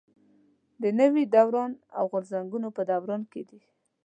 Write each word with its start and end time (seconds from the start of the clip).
د 0.81 0.83
نوي 0.99 1.23
دوران 1.35 1.71
او 1.97 2.03
غورځنګونو 2.11 2.67
په 2.77 2.81
دوران 2.91 3.21
کې 3.31 3.41
دي. 3.49 3.61